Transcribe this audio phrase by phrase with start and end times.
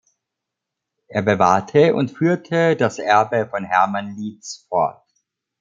[1.09, 5.03] Er bewahrte und führte das Erbe von Hermann Lietz fort.